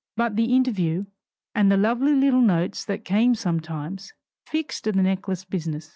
But 0.17 0.35
the 0.35 0.55
interview, 0.55 1.05
and 1.53 1.71
the 1.71 1.77
lovely 1.77 2.13
little 2.15 2.41
notes 2.41 2.83
that 2.85 3.05
came 3.05 3.35
sometimes, 3.35 4.13
"fixed" 4.47 4.85
the 4.85 4.93
necklace 4.93 5.45
business! 5.45 5.89